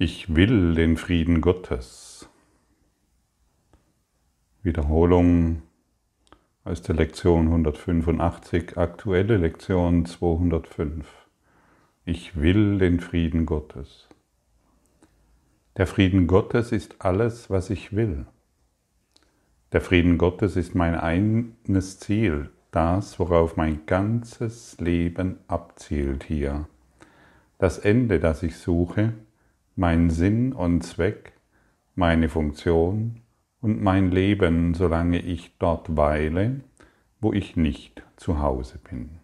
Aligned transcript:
Ich 0.00 0.36
will 0.36 0.76
den 0.76 0.96
Frieden 0.96 1.40
Gottes. 1.40 2.28
Wiederholung 4.62 5.62
aus 6.62 6.82
der 6.82 6.94
Lektion 6.94 7.48
185, 7.48 8.78
aktuelle 8.78 9.38
Lektion 9.38 10.06
205. 10.06 11.04
Ich 12.04 12.40
will 12.40 12.78
den 12.78 13.00
Frieden 13.00 13.44
Gottes. 13.44 14.08
Der 15.76 15.88
Frieden 15.88 16.28
Gottes 16.28 16.70
ist 16.70 16.94
alles, 17.00 17.50
was 17.50 17.68
ich 17.68 17.96
will. 17.96 18.26
Der 19.72 19.80
Frieden 19.80 20.16
Gottes 20.16 20.54
ist 20.54 20.76
mein 20.76 20.94
eines 20.94 21.98
Ziel, 21.98 22.50
das, 22.70 23.18
worauf 23.18 23.56
mein 23.56 23.84
ganzes 23.86 24.78
Leben 24.78 25.40
abzielt 25.48 26.22
hier. 26.22 26.68
Das 27.58 27.78
Ende, 27.78 28.20
das 28.20 28.44
ich 28.44 28.58
suche, 28.58 29.14
mein 29.78 30.10
Sinn 30.10 30.52
und 30.52 30.82
Zweck, 30.82 31.34
meine 31.94 32.28
Funktion 32.28 33.22
und 33.60 33.80
mein 33.80 34.10
Leben, 34.10 34.74
solange 34.74 35.20
ich 35.20 35.56
dort 35.58 35.96
weile, 35.96 36.62
wo 37.20 37.32
ich 37.32 37.54
nicht 37.54 38.02
zu 38.16 38.40
Hause 38.40 38.80
bin. 38.90 39.20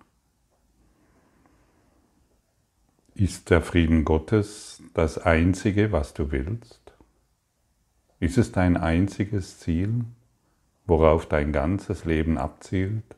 Ist 3.17 3.51
der 3.51 3.63
Frieden 3.63 4.05
Gottes 4.05 4.81
das 4.95 5.19
Einzige, 5.19 5.91
was 5.91 6.15
du 6.15 6.31
willst? 6.31 6.95
Ist 8.21 8.39
es 8.39 8.53
dein 8.53 8.77
einziges 8.77 9.59
Ziel, 9.59 10.05
worauf 10.87 11.27
dein 11.27 11.53
ganzes 11.53 12.05
Leben 12.05 12.39
abzielt? 12.39 13.17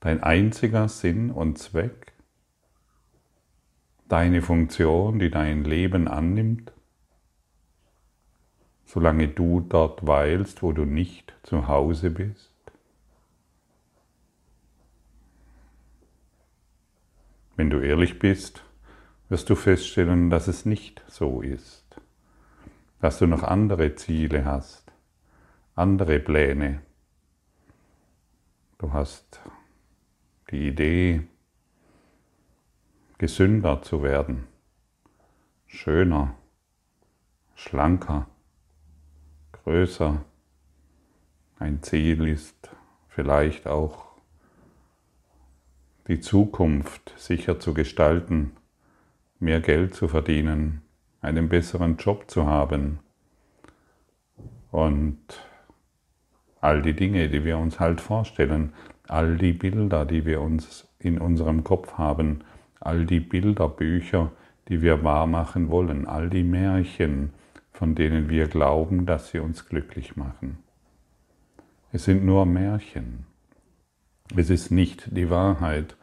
Dein 0.00 0.22
einziger 0.22 0.88
Sinn 0.88 1.30
und 1.30 1.58
Zweck? 1.58 2.11
Deine 4.12 4.42
Funktion, 4.42 5.18
die 5.18 5.30
dein 5.30 5.64
Leben 5.64 6.06
annimmt, 6.06 6.70
solange 8.84 9.28
du 9.28 9.60
dort 9.60 10.06
weilst, 10.06 10.62
wo 10.62 10.72
du 10.72 10.84
nicht 10.84 11.32
zu 11.42 11.66
Hause 11.66 12.10
bist? 12.10 12.52
Wenn 17.56 17.70
du 17.70 17.78
ehrlich 17.80 18.18
bist, 18.18 18.62
wirst 19.30 19.48
du 19.48 19.54
feststellen, 19.54 20.28
dass 20.28 20.46
es 20.46 20.66
nicht 20.66 21.02
so 21.08 21.40
ist, 21.40 21.96
dass 23.00 23.18
du 23.18 23.26
noch 23.26 23.42
andere 23.42 23.94
Ziele 23.94 24.44
hast, 24.44 24.92
andere 25.74 26.18
Pläne. 26.18 26.82
Du 28.76 28.92
hast 28.92 29.40
die 30.50 30.68
Idee, 30.68 31.22
gesünder 33.22 33.82
zu 33.82 34.02
werden, 34.02 34.48
schöner, 35.68 36.34
schlanker, 37.54 38.26
größer. 39.52 40.24
Ein 41.56 41.84
Ziel 41.84 42.26
ist 42.26 42.68
vielleicht 43.06 43.68
auch 43.68 44.06
die 46.08 46.18
Zukunft 46.18 47.14
sicher 47.16 47.60
zu 47.60 47.74
gestalten, 47.74 48.56
mehr 49.38 49.60
Geld 49.60 49.94
zu 49.94 50.08
verdienen, 50.08 50.82
einen 51.20 51.48
besseren 51.48 51.98
Job 51.98 52.28
zu 52.28 52.46
haben 52.46 52.98
und 54.72 55.20
all 56.60 56.82
die 56.82 56.96
Dinge, 56.96 57.28
die 57.28 57.44
wir 57.44 57.56
uns 57.56 57.78
halt 57.78 58.00
vorstellen, 58.00 58.72
all 59.06 59.36
die 59.36 59.52
Bilder, 59.52 60.06
die 60.06 60.26
wir 60.26 60.40
uns 60.40 60.88
in 60.98 61.18
unserem 61.18 61.62
Kopf 61.62 61.92
haben, 61.92 62.42
all 62.86 63.06
die 63.06 63.20
Bilderbücher, 63.20 64.32
die 64.68 64.82
wir 64.82 65.04
wahrmachen 65.04 65.70
wollen, 65.70 66.06
all 66.06 66.30
die 66.30 66.44
Märchen, 66.44 67.30
von 67.72 67.94
denen 67.94 68.28
wir 68.28 68.48
glauben, 68.48 69.06
dass 69.06 69.30
sie 69.30 69.38
uns 69.38 69.68
glücklich 69.68 70.16
machen. 70.16 70.58
Es 71.92 72.04
sind 72.04 72.24
nur 72.24 72.46
Märchen. 72.46 73.26
Es 74.36 74.50
ist 74.50 74.70
nicht 74.70 75.16
die 75.16 75.30
Wahrheit. 75.30 75.96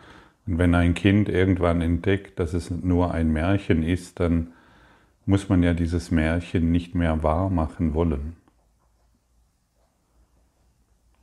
Und 0.46 0.58
wenn 0.58 0.76
ein 0.76 0.94
Kind 0.94 1.30
irgendwann 1.30 1.82
entdeckt, 1.82 2.40
dass 2.40 2.54
es 2.54 2.70
nur 2.70 3.14
ein 3.14 3.32
Märchen 3.32 3.84
ist, 3.84 4.20
dann 4.20 4.54
muss 5.26 5.50
man 5.50 5.64
ja 5.64 5.74
dieses 5.74 6.12
Märchen 6.12 6.72
nicht 6.72 6.96
mehr 6.96 7.24
wahr 7.24 7.50
machen 7.50 7.94
wollen. 7.94 8.36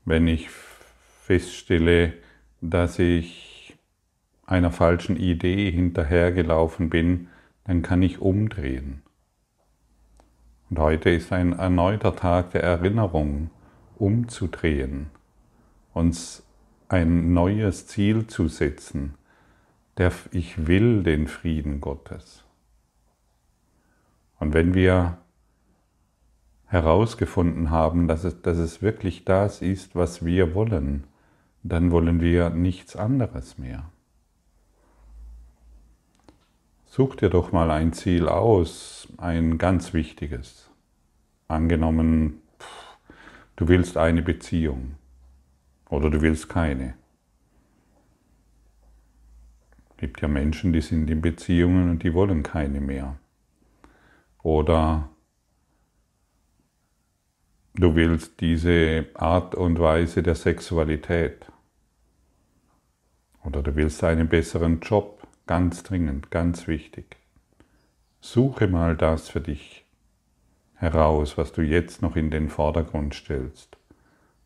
Wenn 0.05 0.29
ich 0.29 0.49
feststelle, 0.51 2.13
dass 2.61 2.99
ich 2.99 3.46
einer 4.47 4.71
falschen 4.71 5.17
Idee 5.17 5.71
hinterhergelaufen 5.71 6.89
bin, 6.89 7.29
dann 7.65 7.83
kann 7.83 8.03
ich 8.03 8.21
umdrehen. 8.21 9.03
Und 10.71 10.79
heute 10.79 11.11
ist 11.11 11.33
ein 11.33 11.53
erneuter 11.53 12.15
Tag 12.17 12.53
der 12.53 12.63
Erinnerung, 12.63 13.51
umzudrehen, 13.97 15.07
uns 15.93 16.45
ein 16.89 17.33
neues 17.33 17.87
Ziel 17.87 18.27
zu 18.27 18.49
setzen, 18.49 19.15
der 19.97 20.13
ich 20.31 20.67
will 20.67 21.03
den 21.03 21.27
Frieden 21.27 21.81
Gottes. 21.81 22.45
Und 24.39 24.55
wenn 24.55 24.75
wir 24.75 25.19
herausgefunden 26.67 27.71
haben, 27.71 28.07
dass 28.09 28.25
es, 28.25 28.43
dass 28.43 28.59
es 28.59 28.83
wirklich 28.83 29.25
das 29.25 29.63
ist, 29.63 29.95
was 29.95 30.25
wir 30.25 30.55
wollen, 30.55 31.05
dann 31.63 31.91
wollen 31.91 32.21
wir 32.21 32.51
nichts 32.51 32.97
anderes 32.97 33.57
mehr. 33.57 33.91
Such 36.97 37.17
dir 37.17 37.29
doch 37.29 37.53
mal 37.53 37.71
ein 37.71 37.93
Ziel 37.93 38.27
aus, 38.27 39.07
ein 39.19 39.59
ganz 39.59 39.93
wichtiges. 39.93 40.71
Angenommen, 41.47 42.41
du 43.57 43.69
willst 43.69 43.99
eine 43.99 44.23
Beziehung 44.23 44.95
oder 45.91 46.09
du 46.09 46.23
willst 46.23 46.49
keine. 46.49 46.95
Es 49.91 49.97
gibt 49.99 50.23
ja 50.23 50.29
Menschen, 50.29 50.73
die 50.73 50.81
sind 50.81 51.11
in 51.11 51.21
Beziehungen 51.21 51.91
und 51.91 52.03
die 52.03 52.15
wollen 52.15 52.43
keine 52.43 52.81
mehr. 52.81 53.19
Oder 54.43 55.11
du 57.75 57.95
willst 57.95 58.41
diese 58.41 59.05
Art 59.13 59.55
und 59.55 59.79
Weise 59.79 60.23
der 60.23 60.35
Sexualität. 60.35 61.45
Oder 63.45 63.63
du 63.63 63.77
willst 63.77 64.03
einen 64.03 64.31
besseren 64.31 64.81
Job 64.81 65.16
Ganz 65.47 65.85
dringend, 65.85 66.33
ganz 66.33 66.67
wichtig. 66.67 67.17
Suche 68.21 68.67
mal 68.67 68.97
das 68.97 69.29
für 69.29 69.41
dich 69.41 69.85
heraus, 70.75 71.39
was 71.39 71.53
du 71.53 71.63
jetzt 71.63 72.03
noch 72.03 72.17
in 72.17 72.33
den 72.33 72.49
Vordergrund 72.49 73.15
stellst. 73.15 73.77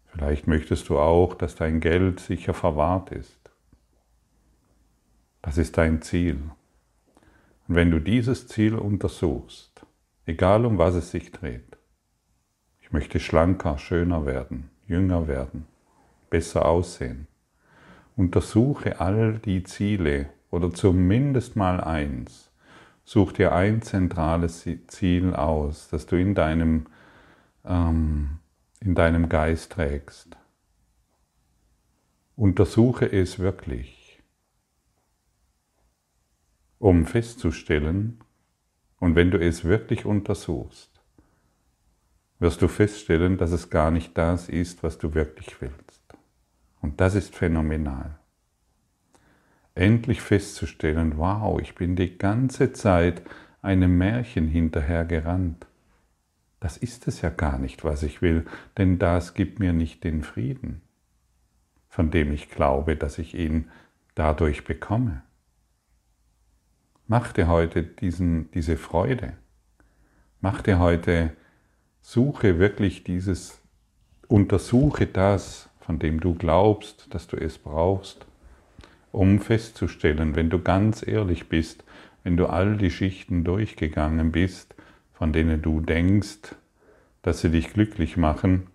Vielleicht 0.04 0.46
möchtest 0.46 0.90
du 0.90 0.98
auch, 0.98 1.34
dass 1.34 1.54
dein 1.54 1.80
Geld 1.80 2.20
sicher 2.20 2.52
verwahrt 2.52 3.12
ist. 3.12 3.38
Das 5.40 5.56
ist 5.56 5.78
dein 5.78 6.02
Ziel. 6.02 6.38
Und 7.66 7.74
wenn 7.76 7.90
du 7.90 7.98
dieses 7.98 8.46
Ziel 8.46 8.74
untersuchst, 8.74 9.86
egal 10.26 10.66
um 10.66 10.76
was 10.76 10.94
es 10.96 11.10
sich 11.12 11.32
dreht, 11.32 11.78
ich 12.82 12.92
möchte 12.92 13.20
schlanker, 13.20 13.78
schöner 13.78 14.26
werden, 14.26 14.68
jünger 14.86 15.28
werden, 15.28 15.66
besser 16.28 16.66
aussehen, 16.66 17.26
untersuche 18.16 19.00
all 19.00 19.38
die 19.38 19.62
Ziele, 19.62 20.28
oder 20.50 20.72
zumindest 20.72 21.56
mal 21.56 21.80
eins. 21.80 22.50
Such 23.04 23.32
dir 23.32 23.52
ein 23.52 23.82
zentrales 23.82 24.68
Ziel 24.88 25.34
aus, 25.34 25.88
das 25.88 26.06
du 26.06 26.16
in 26.16 26.34
deinem, 26.34 26.86
ähm, 27.64 28.38
in 28.80 28.94
deinem 28.94 29.28
Geist 29.28 29.72
trägst. 29.72 30.36
Untersuche 32.36 33.10
es 33.10 33.38
wirklich, 33.38 34.22
um 36.78 37.06
festzustellen, 37.06 38.20
und 38.98 39.16
wenn 39.16 39.30
du 39.30 39.38
es 39.38 39.64
wirklich 39.64 40.04
untersuchst, 40.04 41.00
wirst 42.38 42.60
du 42.60 42.68
feststellen, 42.68 43.38
dass 43.38 43.50
es 43.50 43.70
gar 43.70 43.90
nicht 43.90 44.16
das 44.16 44.48
ist, 44.48 44.82
was 44.82 44.98
du 44.98 45.14
wirklich 45.14 45.60
willst. 45.60 46.02
Und 46.82 47.00
das 47.00 47.14
ist 47.14 47.34
phänomenal 47.34 48.19
endlich 49.80 50.20
festzustellen, 50.20 51.16
wow, 51.16 51.58
ich 51.58 51.74
bin 51.74 51.96
die 51.96 52.18
ganze 52.18 52.72
Zeit 52.72 53.22
einem 53.62 53.96
Märchen 53.96 54.46
hinterhergerannt. 54.46 55.66
Das 56.60 56.76
ist 56.76 57.08
es 57.08 57.22
ja 57.22 57.30
gar 57.30 57.58
nicht, 57.58 57.82
was 57.82 58.02
ich 58.02 58.20
will, 58.20 58.44
denn 58.76 58.98
das 58.98 59.32
gibt 59.32 59.58
mir 59.58 59.72
nicht 59.72 60.04
den 60.04 60.22
Frieden, 60.22 60.82
von 61.88 62.10
dem 62.10 62.30
ich 62.30 62.50
glaube, 62.50 62.94
dass 62.94 63.18
ich 63.18 63.34
ihn 63.34 63.70
dadurch 64.14 64.64
bekomme. 64.64 65.22
Mach 67.06 67.32
dir 67.32 67.48
heute 67.48 67.82
diesen, 67.82 68.50
diese 68.50 68.76
Freude. 68.76 69.32
Mach 70.42 70.60
dir 70.60 70.78
heute, 70.78 71.32
suche 72.02 72.58
wirklich 72.58 73.02
dieses, 73.02 73.62
untersuche 74.28 75.06
das, 75.06 75.70
von 75.80 75.98
dem 75.98 76.20
du 76.20 76.34
glaubst, 76.34 77.12
dass 77.14 77.26
du 77.26 77.36
es 77.36 77.56
brauchst 77.56 78.26
um 79.12 79.40
festzustellen, 79.40 80.36
wenn 80.36 80.50
du 80.50 80.60
ganz 80.60 81.06
ehrlich 81.06 81.48
bist, 81.48 81.84
wenn 82.22 82.36
du 82.36 82.46
all 82.46 82.76
die 82.76 82.90
Schichten 82.90 83.44
durchgegangen 83.44 84.32
bist, 84.32 84.74
von 85.12 85.32
denen 85.32 85.62
du 85.62 85.80
denkst, 85.80 86.54
dass 87.22 87.40
sie 87.40 87.50
dich 87.50 87.72
glücklich 87.72 88.16
machen, 88.16 88.68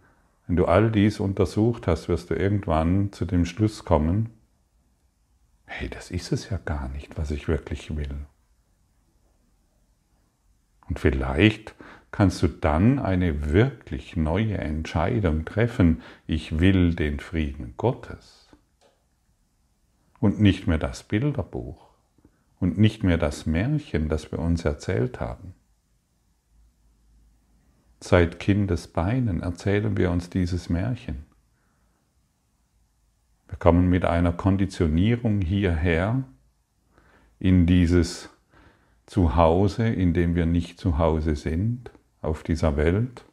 wenn 0.47 0.55
du 0.55 0.65
all 0.65 0.91
dies 0.91 1.19
untersucht 1.19 1.87
hast, 1.87 2.07
wirst 2.07 2.29
du 2.29 2.35
irgendwann 2.35 3.11
zu 3.11 3.25
dem 3.25 3.45
Schluss 3.45 3.83
kommen, 3.83 4.29
hey, 5.65 5.89
das 5.89 6.11
ist 6.11 6.31
es 6.31 6.49
ja 6.49 6.57
gar 6.63 6.89
nicht, 6.89 7.17
was 7.17 7.31
ich 7.31 7.47
wirklich 7.47 7.95
will. 7.95 8.25
Und 10.87 10.99
vielleicht 10.99 11.73
kannst 12.11 12.41
du 12.43 12.47
dann 12.47 12.99
eine 12.99 13.51
wirklich 13.51 14.15
neue 14.15 14.57
Entscheidung 14.57 15.45
treffen, 15.45 16.01
ich 16.27 16.59
will 16.59 16.93
den 16.93 17.19
Frieden 17.19 17.73
Gottes. 17.77 18.44
Und 20.25 20.41
nicht 20.41 20.65
mehr 20.65 20.79
das 20.79 21.03
Bilderbuch 21.03 21.85
und 22.59 22.79
nicht 22.79 23.03
mehr 23.03 23.19
das 23.19 23.45
Märchen, 23.45 24.09
das 24.09 24.31
wir 24.31 24.39
uns 24.39 24.65
erzählt 24.65 25.19
haben. 25.19 25.53
Seit 27.99 28.39
Kindesbeinen 28.39 29.43
erzählen 29.43 29.95
wir 29.97 30.09
uns 30.09 30.31
dieses 30.31 30.67
Märchen. 30.67 31.25
Wir 33.49 33.59
kommen 33.59 33.87
mit 33.87 34.03
einer 34.03 34.31
Konditionierung 34.31 35.41
hierher 35.41 36.23
in 37.37 37.67
dieses 37.67 38.31
Zuhause, 39.05 39.87
in 39.87 40.15
dem 40.15 40.33
wir 40.33 40.47
nicht 40.47 40.79
zu 40.79 40.97
Hause 40.97 41.35
sind, 41.35 41.91
auf 42.23 42.41
dieser 42.41 42.77
Welt. 42.77 43.25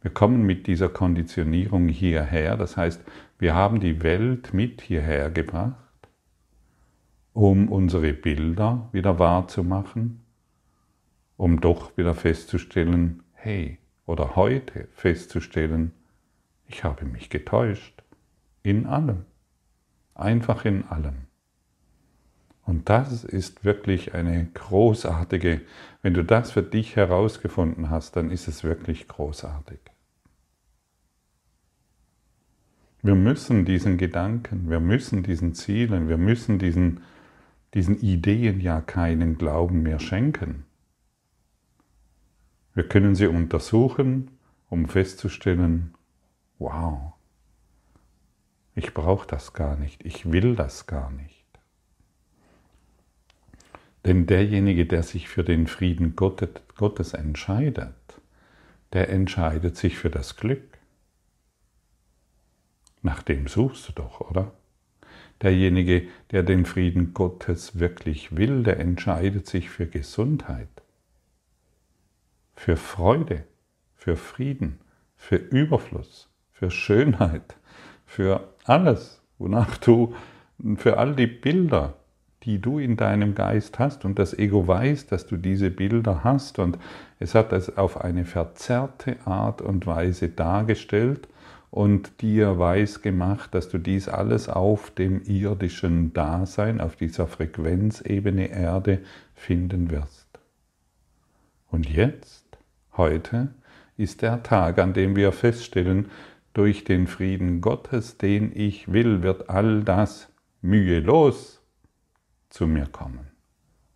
Wir 0.00 0.12
kommen 0.12 0.46
mit 0.46 0.68
dieser 0.68 0.90
Konditionierung 0.90 1.88
hierher, 1.88 2.56
das 2.56 2.76
heißt, 2.76 3.02
wir 3.40 3.56
haben 3.56 3.80
die 3.80 4.04
Welt 4.04 4.54
mit 4.54 4.80
hierher 4.80 5.28
gebracht, 5.28 5.89
um 7.32 7.68
unsere 7.68 8.12
Bilder 8.12 8.88
wieder 8.92 9.18
wahrzumachen, 9.18 10.20
um 11.36 11.60
doch 11.60 11.96
wieder 11.96 12.14
festzustellen, 12.14 13.22
hey, 13.32 13.78
oder 14.06 14.36
heute 14.36 14.88
festzustellen, 14.92 15.92
ich 16.66 16.84
habe 16.84 17.04
mich 17.04 17.30
getäuscht. 17.30 18.02
In 18.62 18.86
allem. 18.86 19.24
Einfach 20.14 20.64
in 20.64 20.84
allem. 20.88 21.26
Und 22.64 22.88
das 22.88 23.24
ist 23.24 23.64
wirklich 23.64 24.14
eine 24.14 24.46
großartige, 24.54 25.62
wenn 26.02 26.14
du 26.14 26.22
das 26.22 26.52
für 26.52 26.62
dich 26.62 26.94
herausgefunden 26.94 27.90
hast, 27.90 28.14
dann 28.16 28.30
ist 28.30 28.46
es 28.46 28.62
wirklich 28.62 29.08
großartig. 29.08 29.80
Wir 33.02 33.14
müssen 33.14 33.64
diesen 33.64 33.96
Gedanken, 33.96 34.68
wir 34.68 34.78
müssen 34.78 35.22
diesen 35.22 35.54
Zielen, 35.54 36.08
wir 36.08 36.18
müssen 36.18 36.58
diesen, 36.58 37.00
diesen 37.74 38.00
Ideen 38.00 38.60
ja 38.60 38.80
keinen 38.80 39.38
Glauben 39.38 39.82
mehr 39.82 40.00
schenken. 40.00 40.64
Wir 42.74 42.86
können 42.88 43.14
sie 43.14 43.26
untersuchen, 43.26 44.30
um 44.68 44.86
festzustellen, 44.86 45.94
wow, 46.58 47.12
ich 48.74 48.94
brauche 48.94 49.26
das 49.26 49.52
gar 49.52 49.76
nicht, 49.76 50.04
ich 50.04 50.30
will 50.30 50.54
das 50.54 50.86
gar 50.86 51.10
nicht. 51.10 51.44
Denn 54.04 54.26
derjenige, 54.26 54.86
der 54.86 55.02
sich 55.02 55.28
für 55.28 55.44
den 55.44 55.66
Frieden 55.66 56.16
Gottes 56.16 57.12
entscheidet, 57.12 57.94
der 58.92 59.10
entscheidet 59.10 59.76
sich 59.76 59.98
für 59.98 60.10
das 60.10 60.36
Glück. 60.36 60.78
Nach 63.02 63.22
dem 63.22 63.46
suchst 63.46 63.88
du 63.88 63.92
doch, 63.92 64.20
oder? 64.20 64.52
Derjenige, 65.42 66.08
der 66.32 66.42
den 66.42 66.66
Frieden 66.66 67.14
Gottes 67.14 67.78
wirklich 67.78 68.36
will, 68.36 68.62
der 68.62 68.78
entscheidet 68.78 69.46
sich 69.46 69.70
für 69.70 69.86
Gesundheit 69.86 70.68
für 72.60 72.76
Freude, 72.76 73.44
für 73.94 74.16
Frieden, 74.16 74.80
für 75.16 75.36
Überfluss, 75.36 76.28
für 76.52 76.70
Schönheit, 76.70 77.56
für 78.04 78.52
alles, 78.64 79.22
wonach 79.38 79.78
du, 79.78 80.14
für 80.76 80.98
all 80.98 81.16
die 81.16 81.26
Bilder, 81.26 81.94
die 82.42 82.60
du 82.60 82.78
in 82.78 82.98
deinem 82.98 83.34
Geist 83.34 83.78
hast. 83.78 84.04
Und 84.04 84.18
das 84.18 84.38
Ego 84.38 84.68
weiß, 84.68 85.06
dass 85.06 85.26
du 85.26 85.38
diese 85.38 85.70
Bilder 85.70 86.22
hast. 86.22 86.58
Und 86.58 86.78
es 87.18 87.34
hat 87.34 87.54
es 87.54 87.78
auf 87.78 87.98
eine 87.98 88.26
verzerrte 88.26 89.16
Art 89.24 89.62
und 89.62 89.86
Weise 89.86 90.28
dargestellt 90.28 91.28
und 91.70 92.20
dir 92.22 92.58
weiß 92.58 93.02
gemacht, 93.02 93.54
dass 93.54 93.68
du 93.68 93.78
dies 93.78 94.08
alles 94.08 94.48
auf 94.48 94.90
dem 94.90 95.22
irdischen 95.22 96.12
Dasein, 96.12 96.80
auf 96.80 96.96
dieser 96.96 97.26
Frequenzebene 97.26 98.50
Erde 98.50 99.00
finden 99.34 99.90
wirst. 99.90 100.28
Und 101.70 101.88
jetzt 101.88 102.50
Heute 102.96 103.54
ist 103.96 104.20
der 104.20 104.42
Tag, 104.42 104.78
an 104.78 104.92
dem 104.92 105.14
wir 105.14 105.32
feststellen, 105.32 106.10
durch 106.52 106.84
den 106.84 107.06
Frieden 107.06 107.60
Gottes, 107.60 108.18
den 108.18 108.50
ich 108.54 108.92
will, 108.92 109.22
wird 109.22 109.48
all 109.48 109.84
das 109.84 110.28
mühelos 110.60 111.62
zu 112.48 112.66
mir 112.66 112.86
kommen. 112.86 113.28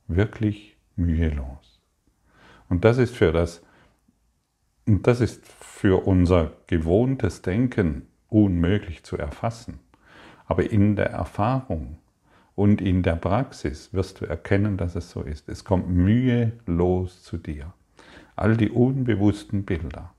Wirklich 0.06 0.76
mühelos. 0.96 1.82
Und 2.68 2.84
das 2.84 2.98
ist 2.98 3.16
für 3.16 3.32
das, 3.32 3.62
und 4.86 5.06
das 5.06 5.20
ist 5.20 5.46
für 5.46 6.06
unser 6.06 6.52
gewohntes 6.66 7.42
Denken 7.42 8.06
unmöglich 8.28 9.02
zu 9.04 9.16
erfassen. 9.16 9.80
Aber 10.46 10.70
in 10.70 10.96
der 10.96 11.10
Erfahrung 11.10 11.98
und 12.54 12.80
in 12.80 13.02
der 13.02 13.16
Praxis 13.16 13.92
wirst 13.92 14.20
du 14.20 14.26
erkennen, 14.26 14.76
dass 14.76 14.94
es 14.94 15.10
so 15.10 15.22
ist. 15.22 15.48
Es 15.48 15.64
kommt 15.64 15.88
mühelos 15.88 17.22
zu 17.22 17.38
dir 17.38 17.72
all 18.36 18.56
die 18.56 18.70
unbewussten 18.70 19.64
Bilder. 19.64 20.12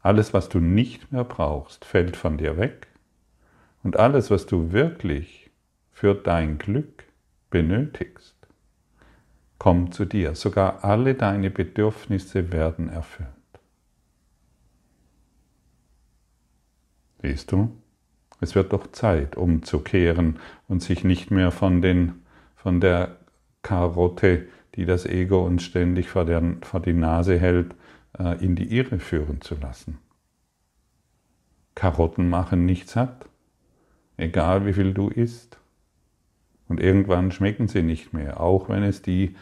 Alles, 0.00 0.34
was 0.34 0.48
du 0.48 0.60
nicht 0.60 1.10
mehr 1.12 1.24
brauchst, 1.24 1.84
fällt 1.84 2.16
von 2.16 2.38
dir 2.38 2.56
weg 2.56 2.88
und 3.82 3.96
alles, 3.96 4.30
was 4.30 4.46
du 4.46 4.72
wirklich 4.72 5.50
für 5.92 6.14
dein 6.14 6.58
Glück 6.58 7.04
benötigst, 7.50 8.35
kommt 9.66 9.94
zu 9.94 10.04
dir. 10.04 10.36
Sogar 10.36 10.84
alle 10.84 11.16
deine 11.16 11.50
Bedürfnisse 11.50 12.52
werden 12.52 12.88
erfüllt. 12.88 13.28
Siehst 17.20 17.50
du? 17.50 17.76
Es 18.40 18.54
wird 18.54 18.72
doch 18.72 18.92
Zeit, 18.92 19.36
umzukehren 19.36 20.38
und 20.68 20.84
sich 20.84 21.02
nicht 21.02 21.32
mehr 21.32 21.50
von, 21.50 21.82
den, 21.82 22.22
von 22.54 22.80
der 22.80 23.16
Karotte 23.62 24.46
die 24.76 24.84
das 24.84 25.04
Ego 25.04 25.44
uns 25.44 25.64
ständig 25.64 26.10
vor, 26.10 26.24
der, 26.24 26.42
vor 26.62 26.78
die 26.78 26.92
Nase 26.92 27.36
hält, 27.36 27.74
äh, 28.20 28.40
in 28.44 28.54
die 28.54 28.72
Irre 28.72 29.00
führen 29.00 29.40
zu 29.40 29.56
lassen. 29.56 29.98
Karotten 31.74 32.28
machen 32.28 32.66
nicht 32.66 32.88
satt, 32.88 33.26
egal 34.16 34.64
wie 34.64 34.74
viel 34.74 34.94
du 34.94 35.08
isst. 35.08 35.58
Und 36.68 36.80
irgendwann 36.80 37.32
schmecken 37.32 37.66
sie 37.66 37.82
nicht 37.82 38.12
mehr, 38.12 38.40
auch 38.40 38.68
wenn 38.68 38.84
es 38.84 39.02
die 39.02 39.34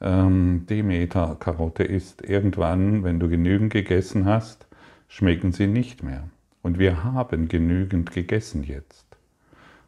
ähm, 0.00 0.66
Demeter-Karotte 0.68 1.84
ist. 1.84 2.22
Irgendwann, 2.22 3.04
wenn 3.04 3.20
du 3.20 3.28
genügend 3.28 3.72
gegessen 3.72 4.24
hast, 4.24 4.66
schmecken 5.08 5.52
sie 5.52 5.66
nicht 5.66 6.02
mehr. 6.02 6.28
Und 6.62 6.78
wir 6.78 7.04
haben 7.04 7.48
genügend 7.48 8.12
gegessen 8.12 8.62
jetzt. 8.64 9.06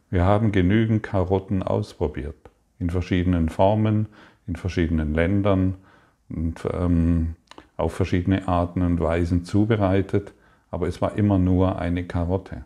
Wir 0.09 0.25
haben 0.25 0.51
genügend 0.51 1.03
Karotten 1.03 1.63
ausprobiert, 1.63 2.35
in 2.79 2.89
verschiedenen 2.89 3.49
Formen, 3.49 4.07
in 4.47 4.55
verschiedenen 4.55 5.13
Ländern 5.13 5.75
und 6.29 6.67
ähm, 6.73 7.35
auf 7.77 7.93
verschiedene 7.93 8.47
Arten 8.47 8.81
und 8.81 8.99
Weisen 8.99 9.45
zubereitet, 9.45 10.33
aber 10.69 10.87
es 10.87 11.01
war 11.01 11.17
immer 11.17 11.37
nur 11.37 11.79
eine 11.79 12.03
Karotte. 12.05 12.65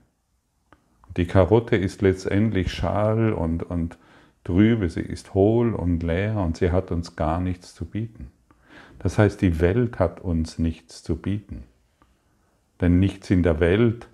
Die 1.17 1.25
Karotte 1.25 1.75
ist 1.75 2.01
letztendlich 2.01 2.73
schal 2.73 3.31
und, 3.31 3.63
und 3.63 3.97
trübe, 4.45 4.89
sie 4.89 5.01
ist 5.01 5.33
hohl 5.33 5.73
und 5.73 6.01
leer 6.01 6.37
und 6.37 6.55
sie 6.55 6.71
hat 6.71 6.91
uns 6.91 7.17
gar 7.17 7.41
nichts 7.41 7.75
zu 7.75 7.83
bieten. 7.83 8.31
Das 8.99 9.17
heißt, 9.17 9.41
die 9.41 9.59
Welt 9.59 9.99
hat 9.99 10.21
uns 10.21 10.57
nichts 10.57 11.03
zu 11.03 11.17
bieten. 11.17 11.63
Denn 12.79 12.99
nichts 12.99 13.29
in 13.29 13.43
der 13.43 13.59
Welt, 13.59 14.07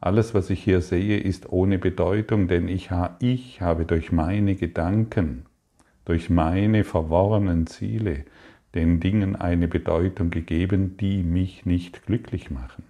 alles, 0.00 0.34
was 0.34 0.50
ich 0.50 0.62
hier 0.62 0.82
sehe, 0.82 1.18
ist 1.18 1.50
ohne 1.50 1.78
Bedeutung, 1.78 2.48
denn 2.48 2.68
ich, 2.68 2.90
ich 3.20 3.62
habe 3.62 3.86
durch 3.86 4.12
meine 4.12 4.54
Gedanken 4.54 5.46
durch 6.06 6.30
meine 6.30 6.84
verworrenen 6.84 7.66
Ziele 7.66 8.24
den 8.74 9.00
Dingen 9.00 9.36
eine 9.36 9.68
Bedeutung 9.68 10.30
gegeben, 10.30 10.96
die 10.96 11.22
mich 11.22 11.66
nicht 11.66 12.06
glücklich 12.06 12.50
machen. 12.50 12.84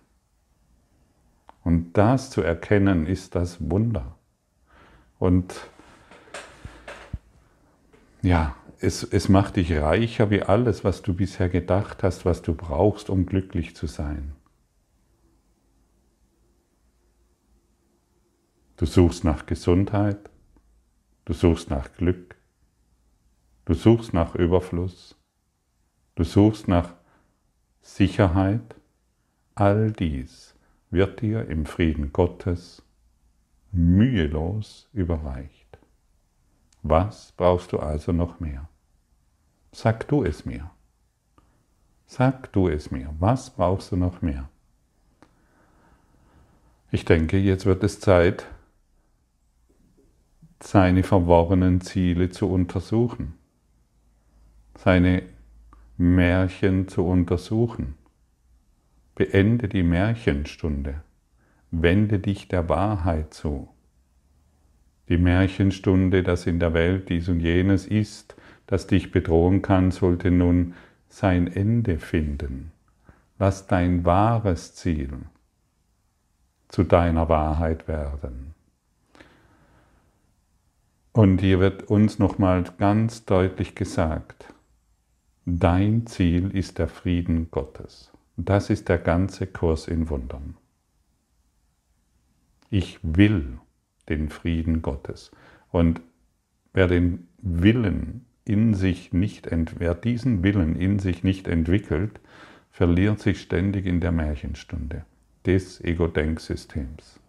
Und 1.64 1.96
das 1.96 2.30
zu 2.30 2.42
erkennen, 2.42 3.06
ist 3.06 3.34
das 3.34 3.70
Wunder. 3.70 4.14
Und 5.18 5.70
ja, 8.22 8.56
es, 8.80 9.02
es 9.02 9.28
macht 9.28 9.56
dich 9.56 9.72
reicher 9.72 10.30
wie 10.30 10.42
alles, 10.42 10.84
was 10.84 11.02
du 11.02 11.14
bisher 11.14 11.48
gedacht 11.48 12.02
hast, 12.02 12.24
was 12.24 12.42
du 12.42 12.54
brauchst, 12.54 13.10
um 13.10 13.26
glücklich 13.26 13.74
zu 13.74 13.86
sein. 13.86 14.32
Du 18.76 18.84
suchst 18.84 19.24
nach 19.24 19.46
Gesundheit, 19.46 20.30
du 21.24 21.32
suchst 21.32 21.70
nach 21.70 21.92
Glück, 21.94 22.36
Du 23.66 23.74
suchst 23.74 24.14
nach 24.14 24.36
Überfluss. 24.36 25.20
Du 26.14 26.22
suchst 26.22 26.68
nach 26.68 26.94
Sicherheit. 27.82 28.76
All 29.56 29.90
dies 29.90 30.54
wird 30.90 31.20
dir 31.20 31.46
im 31.48 31.66
Frieden 31.66 32.12
Gottes 32.12 32.84
mühelos 33.72 34.88
überreicht. 34.92 35.65
Was 36.88 37.32
brauchst 37.32 37.72
du 37.72 37.80
also 37.80 38.12
noch 38.12 38.38
mehr? 38.38 38.68
Sag 39.72 40.06
du 40.06 40.22
es 40.22 40.44
mir. 40.44 40.70
Sag 42.06 42.52
du 42.52 42.68
es 42.68 42.92
mir. 42.92 43.12
Was 43.18 43.50
brauchst 43.50 43.90
du 43.90 43.96
noch 43.96 44.22
mehr? 44.22 44.48
Ich 46.92 47.04
denke, 47.04 47.38
jetzt 47.38 47.66
wird 47.66 47.82
es 47.82 47.98
Zeit, 47.98 48.46
seine 50.62 51.02
verworrenen 51.02 51.80
Ziele 51.80 52.30
zu 52.30 52.48
untersuchen, 52.48 53.34
seine 54.78 55.24
Märchen 55.96 56.86
zu 56.86 57.04
untersuchen. 57.04 57.96
Beende 59.16 59.68
die 59.68 59.82
Märchenstunde, 59.82 61.02
wende 61.72 62.20
dich 62.20 62.46
der 62.46 62.68
Wahrheit 62.68 63.34
zu. 63.34 63.75
Die 65.08 65.18
Märchenstunde, 65.18 66.22
dass 66.22 66.46
in 66.46 66.58
der 66.58 66.74
Welt 66.74 67.08
dies 67.08 67.28
und 67.28 67.40
jenes 67.40 67.86
ist, 67.86 68.34
das 68.66 68.86
dich 68.86 69.12
bedrohen 69.12 69.62
kann, 69.62 69.90
sollte 69.90 70.30
nun 70.30 70.74
sein 71.08 71.46
Ende 71.46 71.98
finden. 71.98 72.72
Lass 73.38 73.66
dein 73.66 74.04
wahres 74.04 74.74
Ziel 74.74 75.10
zu 76.68 76.82
deiner 76.82 77.28
Wahrheit 77.28 77.86
werden. 77.86 78.54
Und 81.12 81.40
hier 81.40 81.60
wird 81.60 81.84
uns 81.84 82.18
nochmal 82.18 82.64
ganz 82.76 83.24
deutlich 83.24 83.74
gesagt, 83.74 84.52
dein 85.46 86.06
Ziel 86.06 86.54
ist 86.54 86.78
der 86.78 86.88
Frieden 86.88 87.50
Gottes. 87.50 88.10
Das 88.36 88.68
ist 88.68 88.88
der 88.88 88.98
ganze 88.98 89.46
Kurs 89.46 89.88
in 89.88 90.10
Wundern. 90.10 90.56
Ich 92.68 92.98
will 93.02 93.58
den 94.08 94.28
Frieden 94.28 94.82
Gottes. 94.82 95.30
Und 95.70 96.00
wer 96.72 96.88
den 96.88 97.28
Willen 97.38 98.26
in 98.44 98.74
sich 98.74 99.12
nicht, 99.12 99.48
wer 99.78 99.94
diesen 99.94 100.42
Willen 100.42 100.76
in 100.76 100.98
sich 100.98 101.24
nicht 101.24 101.48
entwickelt, 101.48 102.20
verliert 102.70 103.20
sich 103.20 103.40
ständig 103.40 103.86
in 103.86 104.00
der 104.00 104.12
Märchenstunde 104.12 105.04
des 105.46 105.80
Ego-Denksystems. 105.80 107.20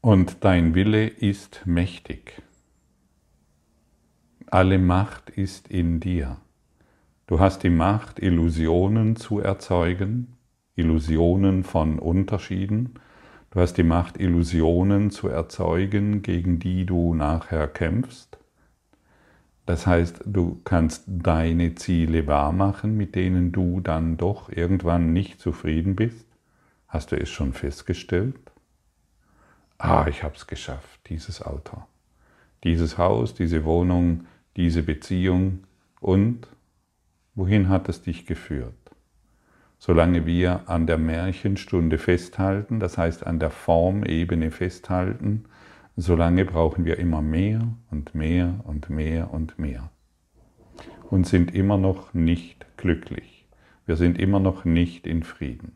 Und 0.00 0.44
dein 0.44 0.74
Wille 0.74 1.06
ist 1.06 1.62
mächtig. 1.66 2.40
Alle 4.46 4.78
Macht 4.78 5.28
ist 5.28 5.68
in 5.68 6.00
dir. 6.00 6.38
Du 7.26 7.40
hast 7.40 7.62
die 7.62 7.68
Macht, 7.68 8.18
Illusionen 8.18 9.16
zu 9.16 9.40
erzeugen, 9.40 10.37
Illusionen 10.78 11.64
von 11.64 11.98
Unterschieden, 11.98 12.94
Du 13.50 13.60
hast 13.60 13.78
die 13.78 13.82
Macht, 13.82 14.20
Illusionen 14.20 15.10
zu 15.10 15.28
erzeugen, 15.28 16.20
gegen 16.20 16.58
die 16.58 16.84
du 16.84 17.14
nachher 17.14 17.66
kämpfst. 17.66 18.36
Das 19.64 19.86
heißt, 19.86 20.22
du 20.26 20.60
kannst 20.64 21.04
deine 21.06 21.74
Ziele 21.74 22.26
wahrmachen, 22.26 22.96
mit 22.96 23.14
denen 23.14 23.52
du 23.52 23.80
dann 23.80 24.18
doch 24.18 24.50
irgendwann 24.50 25.12
nicht 25.12 25.40
zufrieden 25.40 25.96
bist. 25.96 26.26
Hast 26.88 27.12
du 27.12 27.16
es 27.16 27.30
schon 27.30 27.54
festgestellt? 27.54 28.38
Ah, 29.78 30.06
ich 30.08 30.22
habe 30.22 30.34
es 30.36 30.46
geschafft, 30.46 31.00
dieses 31.08 31.42
Auto, 31.42 31.82
dieses 32.64 32.98
Haus, 32.98 33.34
diese 33.34 33.64
Wohnung, 33.64 34.26
diese 34.56 34.82
Beziehung 34.82 35.64
und 36.00 36.48
wohin 37.34 37.68
hat 37.68 37.88
es 37.88 38.02
dich 38.02 38.26
geführt? 38.26 38.74
Solange 39.78 40.26
wir 40.26 40.68
an 40.68 40.86
der 40.86 40.98
Märchenstunde 40.98 41.98
festhalten, 41.98 42.80
das 42.80 42.98
heißt 42.98 43.26
an 43.26 43.38
der 43.38 43.50
Formebene 43.50 44.50
festhalten, 44.50 45.44
solange 45.96 46.44
brauchen 46.44 46.84
wir 46.84 46.98
immer 46.98 47.22
mehr 47.22 47.60
und 47.90 48.14
mehr 48.14 48.60
und 48.64 48.90
mehr 48.90 49.32
und 49.32 49.58
mehr. 49.58 49.90
Und 51.10 51.26
sind 51.26 51.54
immer 51.54 51.78
noch 51.78 52.12
nicht 52.12 52.66
glücklich. 52.76 53.46
Wir 53.86 53.96
sind 53.96 54.18
immer 54.18 54.40
noch 54.40 54.64
nicht 54.64 55.06
in 55.06 55.22
Frieden. 55.22 55.72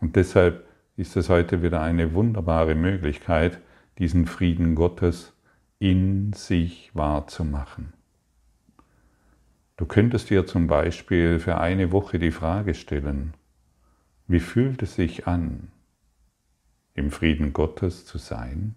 Und 0.00 0.16
deshalb 0.16 0.66
ist 0.96 1.16
es 1.16 1.28
heute 1.28 1.62
wieder 1.62 1.80
eine 1.80 2.14
wunderbare 2.14 2.74
Möglichkeit, 2.74 3.60
diesen 3.98 4.26
Frieden 4.26 4.74
Gottes 4.74 5.34
in 5.78 6.32
sich 6.32 6.90
wahrzumachen. 6.94 7.94
Du 9.80 9.86
könntest 9.86 10.28
dir 10.28 10.46
zum 10.46 10.66
Beispiel 10.66 11.38
für 11.38 11.56
eine 11.56 11.90
Woche 11.90 12.18
die 12.18 12.32
Frage 12.32 12.74
stellen, 12.74 13.32
wie 14.28 14.38
fühlt 14.38 14.82
es 14.82 14.94
sich 14.94 15.26
an, 15.26 15.72
im 16.92 17.10
Frieden 17.10 17.54
Gottes 17.54 18.04
zu 18.04 18.18
sein? 18.18 18.76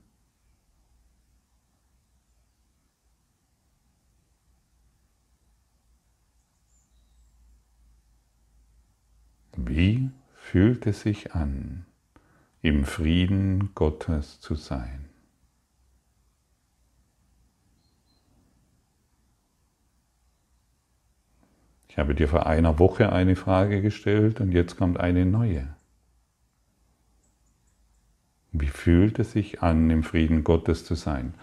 Wie 9.57 10.09
fühlt 10.35 10.87
es 10.87 11.01
sich 11.01 11.33
an, 11.33 11.85
im 12.61 12.85
Frieden 12.85 13.75
Gottes 13.75 14.39
zu 14.39 14.55
sein? 14.55 15.12
Ich 21.93 21.99
habe 21.99 22.15
dir 22.15 22.27
vor 22.27 22.47
einer 22.47 22.79
Woche 22.79 23.11
eine 23.13 23.35
Frage 23.35 23.83
gestellt 23.83 24.41
und 24.41 24.51
jetzt 24.51 24.77
kommt 24.77 24.99
eine 24.99 25.27
neue. 25.27 25.67
Wie 28.51 28.65
fühlt 28.65 29.19
es 29.19 29.33
sich 29.33 29.61
an, 29.61 29.91
im 29.91 30.01
Frieden 30.01 30.43
Gottes 30.43 30.85
zu 30.85 30.95
sein? 30.95 31.35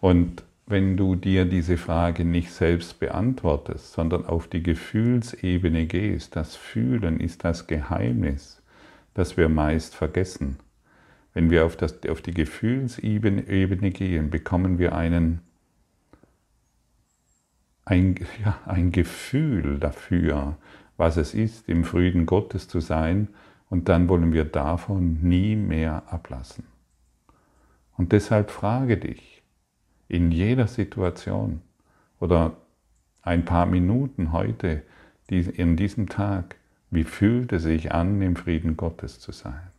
Und 0.00 0.42
wenn 0.66 0.96
du 0.96 1.14
dir 1.14 1.44
diese 1.44 1.76
Frage 1.76 2.24
nicht 2.24 2.50
selbst 2.50 2.98
beantwortest, 2.98 3.92
sondern 3.92 4.26
auf 4.26 4.48
die 4.48 4.64
Gefühlsebene 4.64 5.86
gehst, 5.86 6.34
das 6.34 6.56
Fühlen 6.56 7.20
ist 7.20 7.44
das 7.44 7.68
Geheimnis, 7.68 8.60
das 9.14 9.36
wir 9.36 9.48
meist 9.48 9.94
vergessen. 9.94 10.56
Wenn 11.32 11.48
wir 11.48 11.64
auf, 11.64 11.76
das, 11.76 12.04
auf 12.08 12.22
die 12.22 12.34
Gefühlsebene 12.34 13.90
gehen, 13.92 14.30
bekommen 14.30 14.80
wir 14.80 14.96
einen 14.96 15.42
ein, 17.84 18.14
ja, 18.44 18.58
ein 18.66 18.92
Gefühl 18.92 19.78
dafür, 19.78 20.56
was 20.96 21.16
es 21.16 21.34
ist, 21.34 21.68
im 21.68 21.84
Frieden 21.84 22.26
Gottes 22.26 22.68
zu 22.68 22.80
sein, 22.80 23.28
und 23.68 23.88
dann 23.88 24.08
wollen 24.08 24.34
wir 24.34 24.44
davon 24.44 25.22
nie 25.22 25.56
mehr 25.56 26.02
ablassen. 26.12 26.64
Und 27.96 28.12
deshalb 28.12 28.50
frage 28.50 28.98
dich 28.98 29.42
in 30.08 30.30
jeder 30.30 30.66
Situation 30.66 31.62
oder 32.20 32.56
ein 33.22 33.44
paar 33.46 33.64
Minuten 33.64 34.32
heute, 34.32 34.82
in 35.28 35.76
diesem 35.76 36.10
Tag, 36.10 36.56
wie 36.90 37.04
fühlt 37.04 37.52
es 37.52 37.62
sich 37.62 37.92
an, 37.92 38.20
im 38.20 38.36
Frieden 38.36 38.76
Gottes 38.76 39.18
zu 39.20 39.32
sein? 39.32 39.70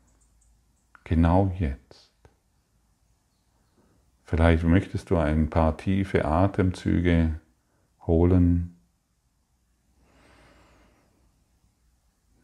Genau 1.04 1.54
jetzt. 1.60 2.12
Vielleicht 4.24 4.64
möchtest 4.64 5.12
du 5.12 5.18
ein 5.18 5.52
paar 5.52 5.78
tiefe 5.78 6.26
Atemzüge 6.26 7.40
holen. 8.06 8.78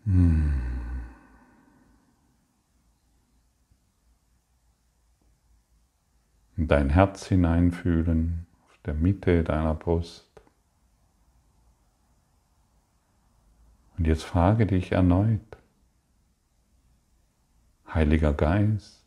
Hm. 0.05 0.53
In 6.57 6.67
dein 6.67 6.89
Herz 6.89 7.25
hineinfühlen, 7.27 8.45
auf 8.65 8.77
der 8.85 8.93
Mitte 8.93 9.43
deiner 9.43 9.75
Brust. 9.75 10.29
Und 13.97 14.07
jetzt 14.07 14.23
frage 14.23 14.65
dich 14.65 14.91
erneut, 14.91 15.41
Heiliger 17.93 18.33
Geist, 18.33 19.05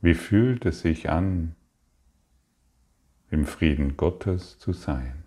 wie 0.00 0.14
fühlt 0.14 0.64
es 0.66 0.80
sich 0.80 1.10
an, 1.10 1.56
im 3.32 3.46
Frieden 3.46 3.96
Gottes 3.96 4.58
zu 4.58 4.72
sein. 4.72 5.24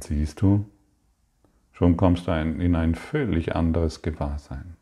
Siehst 0.00 0.40
du, 0.40 0.64
Schon 1.78 1.96
kommst 1.96 2.26
du 2.26 2.32
in 2.32 2.74
ein 2.74 2.96
völlig 2.96 3.54
anderes 3.54 4.02
Gewahrsein. 4.02 4.76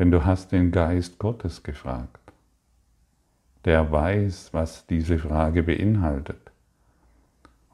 Denn 0.00 0.10
du 0.10 0.24
hast 0.24 0.50
den 0.50 0.70
Geist 0.70 1.18
Gottes 1.18 1.62
gefragt. 1.62 2.32
Der 3.66 3.92
weiß, 3.92 4.54
was 4.54 4.86
diese 4.86 5.18
Frage 5.18 5.62
beinhaltet. 5.62 6.40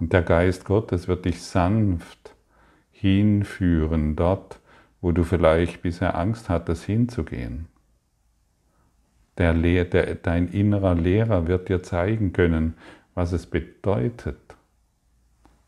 Und 0.01 0.13
der 0.13 0.23
Geist 0.23 0.65
Gottes 0.65 1.07
wird 1.07 1.25
dich 1.25 1.41
sanft 1.41 2.35
hinführen, 2.91 4.17
dort, 4.17 4.59
wo 5.01 5.13
du 5.13 5.23
vielleicht 5.23 5.83
bisher 5.83 6.19
Angst 6.19 6.49
hattest, 6.49 6.83
hinzugehen. 6.83 7.69
Der, 9.39 9.55
der, 9.55 10.17
dein 10.17 10.49
innerer 10.49 10.97
Lehrer 10.97 11.47
wird 11.47 11.69
dir 11.69 11.85
zeigen 11.85 12.33
können, 12.33 12.75
was 13.15 13.31
es 13.31 13.47
bedeutet, 13.47 14.57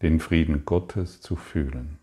den 0.02 0.18
Frieden 0.18 0.64
Gottes 0.64 1.20
zu 1.20 1.36
fühlen. 1.36 1.98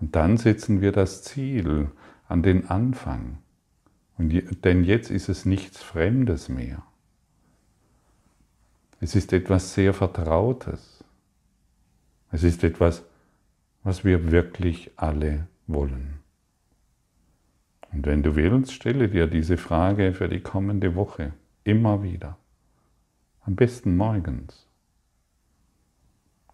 Und 0.00 0.14
dann 0.14 0.36
setzen 0.36 0.80
wir 0.80 0.92
das 0.92 1.24
Ziel 1.24 1.90
an 2.28 2.42
den 2.42 2.68
Anfang. 2.68 3.38
Und 4.16 4.64
denn 4.64 4.84
jetzt 4.84 5.10
ist 5.10 5.28
es 5.28 5.44
nichts 5.44 5.82
Fremdes 5.82 6.48
mehr. 6.48 6.82
Es 9.00 9.14
ist 9.14 9.32
etwas 9.32 9.74
sehr 9.74 9.94
Vertrautes. 9.94 11.04
Es 12.30 12.42
ist 12.42 12.62
etwas, 12.64 13.04
was 13.82 14.04
wir 14.04 14.30
wirklich 14.30 14.90
alle 14.96 15.46
wollen. 15.66 16.18
Und 17.92 18.06
wenn 18.06 18.22
du 18.22 18.36
willst, 18.36 18.72
stelle 18.72 19.08
dir 19.08 19.26
diese 19.26 19.56
Frage 19.56 20.12
für 20.12 20.28
die 20.28 20.40
kommende 20.40 20.94
Woche 20.94 21.32
immer 21.64 22.02
wieder. 22.02 22.36
Am 23.42 23.56
besten 23.56 23.96
morgens. 23.96 24.66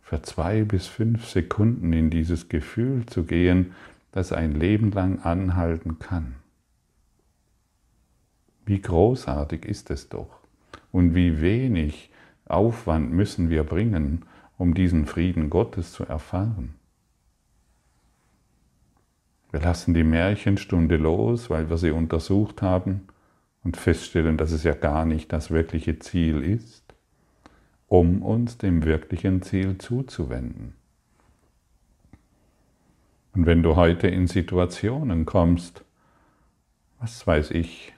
Für 0.00 0.23
zwei 0.23 0.64
bis 0.64 0.87
fünf 0.87 1.26
Sekunden 1.26 1.93
in 1.93 2.11
dieses 2.11 2.49
Gefühl 2.49 3.07
zu 3.07 3.25
gehen, 3.25 3.73
das 4.14 4.33
ein 4.33 4.52
Leben 4.52 4.92
lang 4.92 5.18
anhalten 5.23 5.99
kann. 5.99 6.37
Wie 8.64 8.80
großartig 8.80 9.64
ist 9.64 9.90
es 9.90 10.09
doch 10.09 10.38
und 10.92 11.16
wie 11.16 11.40
wenig 11.40 12.12
Aufwand 12.44 13.12
müssen 13.12 13.50
wir 13.50 13.64
bringen, 13.64 14.25
um 14.56 14.73
diesen 14.73 15.06
Frieden 15.06 15.50
Gottes 15.50 15.90
zu 15.90 16.04
erfahren. 16.04 16.76
Wir 19.50 19.61
lassen 19.61 19.94
die 19.94 20.04
Märchenstunde 20.04 20.97
los, 20.97 21.50
weil 21.50 21.68
wir 21.68 21.76
sie 21.76 21.90
untersucht 21.90 22.62
haben 22.62 23.09
und 23.64 23.76
feststellen, 23.76 24.37
dass 24.37 24.52
es 24.52 24.62
ja 24.62 24.75
gar 24.75 25.06
nicht 25.06 25.33
das 25.33 25.50
wirkliche 25.50 25.99
Ziel 25.99 26.40
ist, 26.40 26.94
um 27.88 28.23
uns 28.23 28.59
dem 28.59 28.85
wirklichen 28.85 29.42
Ziel 29.42 29.76
zuzuwenden. 29.78 30.75
Und 33.34 33.46
wenn 33.46 33.62
du 33.62 33.74
heute 33.74 34.06
in 34.06 34.28
Situationen 34.28 35.26
kommst, 35.26 35.84
was 37.00 37.26
weiß 37.26 37.50
ich, 37.50 37.92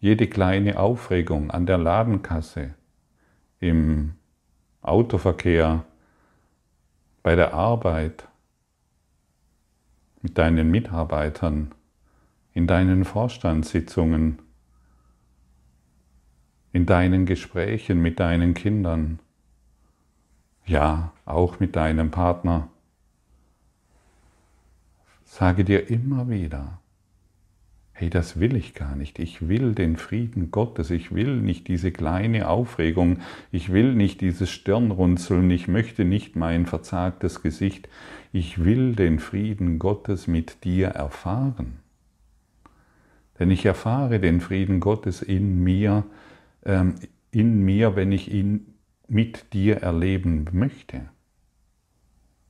jede 0.00 0.26
kleine 0.26 0.80
Aufregung 0.80 1.50
an 1.50 1.66
der 1.66 1.78
Ladenkasse, 1.78 2.74
im 3.60 4.14
Autoverkehr, 4.80 5.84
bei 7.22 7.36
der 7.36 7.54
Arbeit, 7.54 8.26
mit 10.22 10.38
deinen 10.38 10.70
Mitarbeitern, 10.70 11.72
in 12.52 12.66
deinen 12.66 13.04
Vorstandssitzungen, 13.04 14.40
in 16.72 16.86
deinen 16.86 17.26
Gesprächen 17.26 18.00
mit 18.00 18.18
deinen 18.18 18.54
Kindern, 18.54 19.20
ja, 20.64 21.12
auch 21.26 21.60
mit 21.60 21.76
deinem 21.76 22.10
Partner, 22.10 22.71
Sage 25.34 25.64
dir 25.64 25.88
immer 25.88 26.28
wieder, 26.28 26.82
hey, 27.92 28.10
das 28.10 28.38
will 28.38 28.54
ich 28.54 28.74
gar 28.74 28.96
nicht. 28.96 29.18
Ich 29.18 29.48
will 29.48 29.74
den 29.74 29.96
Frieden 29.96 30.50
Gottes. 30.50 30.90
Ich 30.90 31.14
will 31.14 31.40
nicht 31.40 31.68
diese 31.68 31.90
kleine 31.90 32.48
Aufregung. 32.48 33.20
Ich 33.50 33.72
will 33.72 33.94
nicht 33.94 34.20
dieses 34.20 34.50
Stirnrunzeln. 34.50 35.50
Ich 35.50 35.68
möchte 35.68 36.04
nicht 36.04 36.36
mein 36.36 36.66
verzagtes 36.66 37.40
Gesicht. 37.40 37.88
Ich 38.30 38.62
will 38.62 38.94
den 38.94 39.18
Frieden 39.18 39.78
Gottes 39.78 40.26
mit 40.26 40.64
dir 40.64 40.88
erfahren. 40.88 41.78
Denn 43.38 43.50
ich 43.50 43.64
erfahre 43.64 44.20
den 44.20 44.42
Frieden 44.42 44.80
Gottes 44.80 45.22
in 45.22 45.64
mir, 45.64 46.04
ähm, 46.66 46.96
in 47.30 47.62
mir, 47.62 47.96
wenn 47.96 48.12
ich 48.12 48.30
ihn 48.30 48.74
mit 49.08 49.54
dir 49.54 49.78
erleben 49.78 50.46
möchte. 50.52 51.08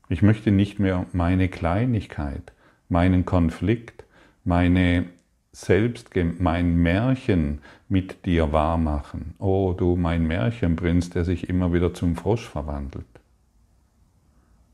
Ich 0.08 0.20
möchte 0.20 0.50
nicht 0.50 0.80
mehr 0.80 1.06
meine 1.12 1.48
Kleinigkeit, 1.48 2.52
meinen 2.92 3.24
Konflikt, 3.24 4.04
meine 4.44 5.06
selbst 5.50 6.10
mein 6.38 6.76
Märchen 6.76 7.60
mit 7.88 8.24
dir 8.24 8.52
wahrmachen. 8.52 9.34
Oh, 9.38 9.74
du 9.76 9.96
mein 9.96 10.26
Märchenprinz, 10.26 11.10
der 11.10 11.24
sich 11.24 11.48
immer 11.48 11.72
wieder 11.72 11.92
zum 11.92 12.16
Frosch 12.16 12.48
verwandelt. 12.48 13.04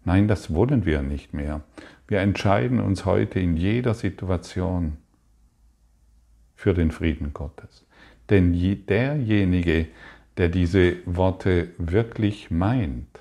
Nein, 0.04 0.28
das 0.28 0.54
wollen 0.54 0.84
wir 0.84 1.02
nicht 1.02 1.34
mehr. 1.34 1.62
Wir 2.06 2.20
entscheiden 2.20 2.80
uns 2.80 3.04
heute 3.04 3.40
in 3.40 3.56
jeder 3.56 3.94
Situation 3.94 4.96
für 6.54 6.74
den 6.74 6.90
Frieden 6.90 7.32
Gottes. 7.32 7.84
Denn 8.30 8.52
derjenige, 8.86 9.86
der 10.36 10.48
diese 10.48 10.96
Worte 11.06 11.70
wirklich 11.78 12.50
meint, 12.50 13.20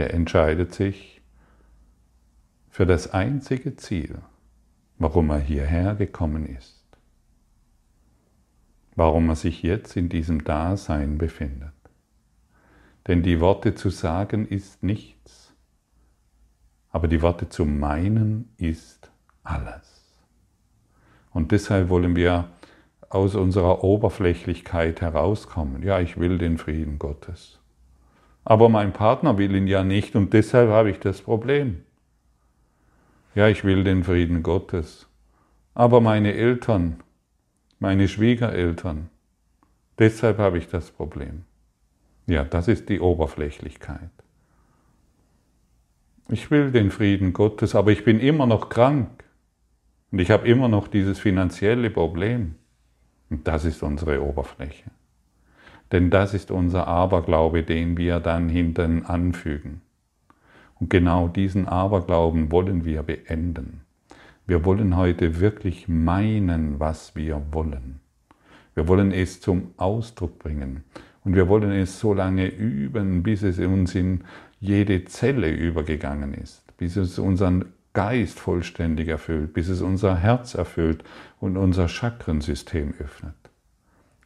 der 0.00 0.14
entscheidet 0.14 0.72
sich 0.72 1.20
für 2.70 2.86
das 2.86 3.12
einzige 3.12 3.76
Ziel, 3.76 4.16
warum 4.96 5.28
er 5.28 5.40
hierher 5.40 5.94
gekommen 5.94 6.46
ist, 6.46 6.86
warum 8.96 9.28
er 9.28 9.36
sich 9.36 9.62
jetzt 9.62 9.98
in 9.98 10.08
diesem 10.08 10.42
Dasein 10.42 11.18
befindet. 11.18 11.74
Denn 13.08 13.22
die 13.22 13.40
Worte 13.40 13.74
zu 13.74 13.90
sagen 13.90 14.48
ist 14.48 14.82
nichts, 14.82 15.52
aber 16.88 17.06
die 17.06 17.20
Worte 17.20 17.50
zu 17.50 17.66
meinen 17.66 18.54
ist 18.56 19.10
alles. 19.42 20.16
Und 21.30 21.52
deshalb 21.52 21.90
wollen 21.90 22.16
wir 22.16 22.48
aus 23.10 23.34
unserer 23.34 23.84
Oberflächlichkeit 23.84 25.02
herauskommen. 25.02 25.82
Ja, 25.82 26.00
ich 26.00 26.18
will 26.18 26.38
den 26.38 26.56
Frieden 26.56 26.98
Gottes. 26.98 27.59
Aber 28.44 28.68
mein 28.68 28.92
Partner 28.92 29.38
will 29.38 29.54
ihn 29.54 29.66
ja 29.66 29.84
nicht 29.84 30.16
und 30.16 30.32
deshalb 30.32 30.70
habe 30.70 30.90
ich 30.90 30.98
das 30.98 31.20
Problem. 31.20 31.82
Ja, 33.34 33.48
ich 33.48 33.64
will 33.64 33.84
den 33.84 34.02
Frieden 34.02 34.42
Gottes. 34.42 35.08
Aber 35.74 36.00
meine 36.00 36.34
Eltern, 36.34 37.00
meine 37.78 38.08
Schwiegereltern, 38.08 39.08
deshalb 39.98 40.38
habe 40.38 40.58
ich 40.58 40.68
das 40.68 40.90
Problem. 40.90 41.44
Ja, 42.26 42.44
das 42.44 42.68
ist 42.68 42.88
die 42.88 43.00
Oberflächlichkeit. 43.00 44.10
Ich 46.28 46.50
will 46.50 46.70
den 46.70 46.90
Frieden 46.90 47.32
Gottes, 47.32 47.74
aber 47.74 47.90
ich 47.90 48.04
bin 48.04 48.20
immer 48.20 48.46
noch 48.46 48.68
krank. 48.68 49.24
Und 50.12 50.20
ich 50.20 50.30
habe 50.30 50.46
immer 50.46 50.68
noch 50.68 50.88
dieses 50.88 51.18
finanzielle 51.18 51.90
Problem. 51.90 52.54
Und 53.30 53.46
das 53.46 53.64
ist 53.64 53.82
unsere 53.82 54.22
Oberfläche. 54.22 54.90
Denn 55.92 56.10
das 56.10 56.34
ist 56.34 56.50
unser 56.50 56.86
Aberglaube, 56.86 57.62
den 57.62 57.96
wir 57.96 58.20
dann 58.20 58.48
hinten 58.48 59.04
anfügen. 59.04 59.80
Und 60.78 60.88
genau 60.88 61.28
diesen 61.28 61.68
Aberglauben 61.68 62.50
wollen 62.52 62.84
wir 62.84 63.02
beenden. 63.02 63.82
Wir 64.46 64.64
wollen 64.64 64.96
heute 64.96 65.40
wirklich 65.40 65.88
meinen, 65.88 66.80
was 66.80 67.14
wir 67.14 67.42
wollen. 67.52 68.00
Wir 68.74 68.88
wollen 68.88 69.12
es 69.12 69.40
zum 69.40 69.72
Ausdruck 69.76 70.38
bringen. 70.38 70.84
Und 71.22 71.34
wir 71.34 71.48
wollen 71.48 71.70
es 71.70 72.00
so 72.00 72.14
lange 72.14 72.46
üben, 72.46 73.22
bis 73.22 73.42
es 73.42 73.58
uns 73.58 73.94
in 73.94 74.24
jede 74.58 75.04
Zelle 75.04 75.50
übergegangen 75.50 76.34
ist, 76.34 76.64
bis 76.78 76.96
es 76.96 77.18
unseren 77.18 77.66
Geist 77.92 78.38
vollständig 78.38 79.08
erfüllt, 79.08 79.52
bis 79.52 79.68
es 79.68 79.82
unser 79.82 80.16
Herz 80.16 80.54
erfüllt 80.54 81.04
und 81.40 81.56
unser 81.56 81.88
Chakrensystem 81.88 82.94
öffnet. 82.98 83.39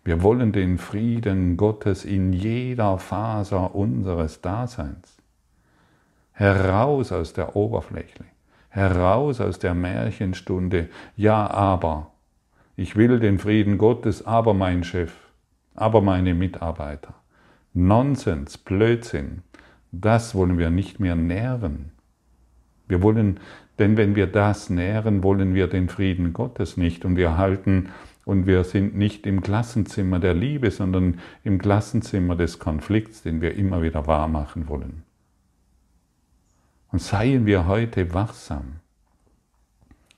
Wir 0.04 0.22
wollen 0.22 0.52
den 0.52 0.76
Frieden 0.76 1.56
Gottes 1.56 2.04
in 2.04 2.34
jeder 2.34 2.98
Faser 2.98 3.74
unseres 3.74 4.42
Daseins. 4.42 5.16
Heraus 6.32 7.10
aus 7.10 7.32
der 7.32 7.56
Oberfläche, 7.56 8.24
heraus 8.68 9.40
aus 9.40 9.58
der 9.58 9.72
Märchenstunde. 9.72 10.90
Ja, 11.16 11.48
aber 11.50 12.10
ich 12.76 12.96
will 12.96 13.18
den 13.18 13.38
Frieden 13.38 13.78
Gottes, 13.78 14.26
aber 14.26 14.52
mein 14.52 14.84
Chef, 14.84 15.14
aber 15.74 16.02
meine 16.02 16.34
Mitarbeiter. 16.34 17.14
Nonsens, 17.72 18.58
Blödsinn, 18.58 19.42
das 19.90 20.34
wollen 20.34 20.58
wir 20.58 20.68
nicht 20.68 21.00
mehr 21.00 21.16
nähren. 21.16 21.92
Wir 22.88 23.00
wollen, 23.00 23.40
denn 23.78 23.96
wenn 23.96 24.16
wir 24.16 24.26
das 24.26 24.68
nähren, 24.68 25.22
wollen 25.22 25.54
wir 25.54 25.66
den 25.66 25.88
Frieden 25.88 26.34
Gottes 26.34 26.76
nicht 26.76 27.06
und 27.06 27.16
wir 27.16 27.38
halten 27.38 27.88
und 28.24 28.46
wir 28.46 28.64
sind 28.64 28.96
nicht 28.96 29.26
im 29.26 29.42
Klassenzimmer 29.42 30.18
der 30.18 30.34
Liebe, 30.34 30.70
sondern 30.70 31.20
im 31.42 31.58
Klassenzimmer 31.58 32.37
des 32.37 32.58
Konflikts, 32.58 33.22
den 33.22 33.40
wir 33.40 33.54
immer 33.54 33.82
wieder 33.82 34.06
wahr 34.06 34.28
machen 34.28 34.68
wollen. 34.68 35.02
Und 36.90 37.00
seien 37.00 37.44
wir 37.44 37.66
heute 37.66 38.14
wachsam. 38.14 38.80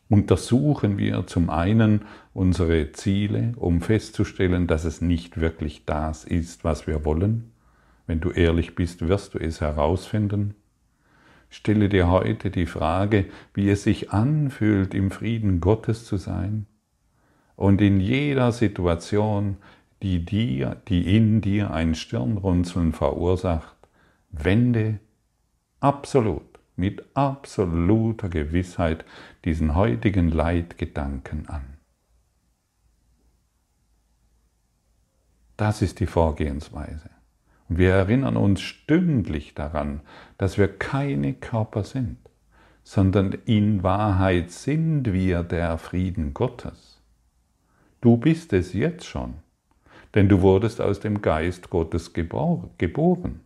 Untersuchen 0.09 0.99
wir 0.99 1.27
zum 1.27 1.51
einen 1.51 2.03
unsere 2.33 2.92
Ziele, 2.92 3.55
um 3.57 3.81
festzustellen, 3.81 4.69
dass 4.69 4.85
es 4.85 5.01
nicht 5.01 5.40
wirklich 5.40 5.85
das 5.85 6.25
ist, 6.25 6.62
was 6.62 6.87
wir 6.87 7.05
wollen. 7.05 7.51
Wenn 8.07 8.21
du 8.21 8.31
ehrlich 8.31 8.77
bist, 8.77 9.09
wirst 9.09 9.35
du 9.35 9.38
es 9.38 9.61
herausfinden. 9.61 10.55
Stelle 11.51 11.88
dir 11.88 12.09
heute 12.09 12.51
die 12.51 12.66
Frage, 12.66 13.27
wie 13.53 13.69
es 13.69 13.83
sich 13.83 14.12
anfühlt, 14.12 14.95
im 14.95 15.11
Frieden 15.11 15.61
Gottes 15.61 16.05
zu 16.05 16.19
sein 16.19 16.66
und 17.57 17.81
in 17.81 18.01
jeder 18.01 18.53
Situation, 18.53 19.57
die 20.03 20.25
dir, 20.25 20.77
die 20.88 21.16
in 21.16 21.40
dir 21.40 21.71
ein 21.71 21.95
Stirnrunzeln 21.95 22.92
verursacht, 22.92 23.77
wende 24.31 25.01
absolut, 25.81 26.42
mit 26.77 27.05
absoluter 27.14 28.29
Gewissheit 28.29 29.05
diesen 29.45 29.75
heutigen 29.75 30.31
Leitgedanken 30.31 31.49
an. 31.49 31.79
Das 35.57 35.81
ist 35.81 36.01
die 36.01 36.07
Vorgehensweise. 36.07 37.09
Und 37.69 37.79
wir 37.79 37.92
erinnern 37.92 38.37
uns 38.37 38.61
stündlich 38.61 39.55
daran, 39.55 40.03
dass 40.37 40.59
wir 40.59 40.69
keine 40.69 41.33
Körper 41.33 41.83
sind, 41.83 42.19
sondern 42.85 43.33
in 43.47 43.83
Wahrheit 43.83 44.51
sind 44.51 45.12
wir 45.12 45.42
der 45.42 45.79
Frieden 45.79 46.35
Gottes. 46.35 46.96
Du 48.01 48.17
bist 48.17 48.53
es 48.53 48.73
jetzt 48.73 49.05
schon, 49.05 49.35
denn 50.15 50.29
du 50.29 50.41
wurdest 50.43 50.81
aus 50.81 51.01
dem 51.01 51.23
Geist 51.23 51.71
Gottes 51.71 52.13
geboren. 52.13 53.41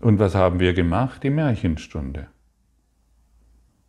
Und 0.00 0.18
was 0.18 0.34
haben 0.34 0.58
wir 0.58 0.74
gemacht? 0.74 1.22
Die 1.22 1.30
Märchenstunde. 1.30 2.26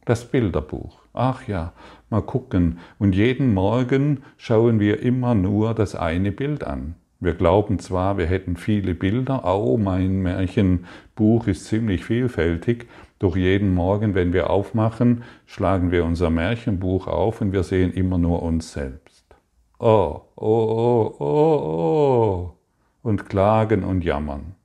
Das 0.06 0.30
Bilderbuch. 0.30 1.02
Ach 1.14 1.48
ja, 1.48 1.74
mal 2.10 2.22
gucken. 2.22 2.80
Und 3.00 3.16
jeden 3.16 3.54
Morgen 3.54 4.24
schauen 4.38 4.80
wir 4.80 5.02
immer 5.02 5.34
nur 5.34 5.74
das 5.74 5.96
eine 5.96 6.32
Bild 6.32 6.64
an. 6.64 6.96
Wir 7.20 7.34
glauben 7.34 7.80
zwar, 7.80 8.18
wir 8.18 8.26
hätten 8.26 8.58
viele 8.58 8.96
Bilder, 8.96 9.46
oh, 9.46 9.78
mein 9.78 10.22
Märchenbuch 10.22 11.48
ist 11.48 11.66
ziemlich 11.66 12.04
vielfältig, 12.04 12.90
doch 13.24 13.36
jeden 13.38 13.74
Morgen, 13.74 14.16
wenn 14.16 14.34
wir 14.34 14.50
aufmachen, 14.50 15.24
schlagen 15.46 15.92
wir 15.92 16.04
unser 16.06 16.30
Märchenbuch 16.30 17.08
auf 17.08 17.42
und 17.42 17.54
wir 17.54 17.64
sehen 17.64 17.94
immer 17.94 18.18
nur 18.18 18.44
uns 18.44 18.74
selbst. 18.74 19.26
Oh, 19.80 20.22
oh, 20.36 20.46
oh, 20.46 21.16
oh, 21.20 21.24
oh. 21.24 22.54
Und 23.02 23.30
klagen 23.30 23.84
und 23.84 24.04
jammern 24.04 24.56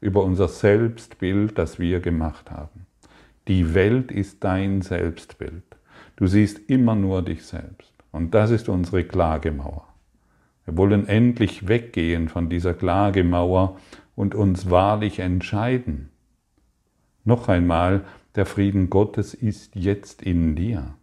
über 0.00 0.22
unser 0.22 0.48
Selbstbild, 0.48 1.58
das 1.58 1.78
wir 1.78 2.00
gemacht 2.00 2.50
haben. 2.50 2.86
Die 3.48 3.74
Welt 3.74 4.10
ist 4.10 4.44
dein 4.44 4.82
Selbstbild. 4.82 5.64
Du 6.16 6.26
siehst 6.26 6.70
immer 6.70 6.94
nur 6.94 7.22
dich 7.22 7.44
selbst. 7.44 7.92
Und 8.12 8.34
das 8.34 8.50
ist 8.50 8.68
unsere 8.68 9.04
Klagemauer. 9.04 9.86
Wir 10.64 10.76
wollen 10.76 11.06
endlich 11.06 11.68
weggehen 11.68 12.28
von 12.28 12.48
dieser 12.48 12.74
Klagemauer 12.74 13.76
und 14.14 14.34
uns 14.34 14.70
wahrlich 14.70 15.18
entscheiden. 15.18 16.10
Noch 17.26 17.48
einmal, 17.48 18.04
der 18.36 18.46
Frieden 18.46 18.88
Gottes 18.88 19.34
ist 19.34 19.74
jetzt 19.74 20.22
in 20.22 20.54
dir. 20.54 20.94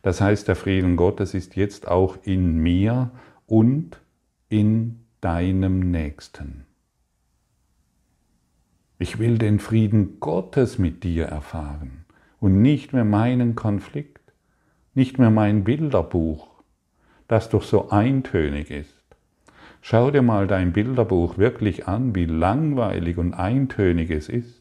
Das 0.00 0.20
heißt, 0.20 0.46
der 0.46 0.54
Frieden 0.54 0.94
Gottes 0.94 1.34
ist 1.34 1.56
jetzt 1.56 1.88
auch 1.88 2.18
in 2.22 2.58
mir 2.58 3.10
und 3.46 4.00
in 4.48 5.00
deinem 5.20 5.90
Nächsten. 5.90 6.66
Ich 9.00 9.18
will 9.18 9.38
den 9.38 9.58
Frieden 9.58 10.20
Gottes 10.20 10.78
mit 10.78 11.02
dir 11.02 11.24
erfahren 11.24 12.04
und 12.38 12.62
nicht 12.62 12.92
mehr 12.92 13.04
meinen 13.04 13.56
Konflikt, 13.56 14.32
nicht 14.94 15.18
mehr 15.18 15.30
mein 15.30 15.64
Bilderbuch, 15.64 16.62
das 17.26 17.50
doch 17.50 17.64
so 17.64 17.90
eintönig 17.90 18.70
ist. 18.70 18.94
Schau 19.82 20.12
dir 20.12 20.22
mal 20.22 20.46
dein 20.46 20.72
Bilderbuch 20.72 21.38
wirklich 21.38 21.88
an, 21.88 22.14
wie 22.14 22.26
langweilig 22.26 23.18
und 23.18 23.34
eintönig 23.34 24.10
es 24.10 24.28
ist. 24.28 24.59